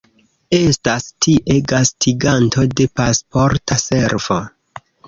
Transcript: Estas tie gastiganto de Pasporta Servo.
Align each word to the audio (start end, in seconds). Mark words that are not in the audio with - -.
Estas 0.59 1.05
tie 1.25 1.59
gastiganto 1.73 2.67
de 2.81 2.91
Pasporta 3.03 3.79
Servo. 3.89 4.43